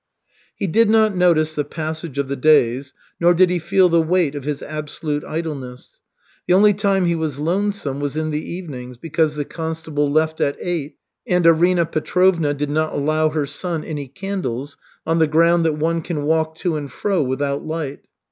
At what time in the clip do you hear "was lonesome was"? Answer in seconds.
7.13-8.17